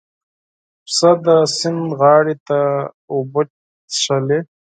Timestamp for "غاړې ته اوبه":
1.99-3.41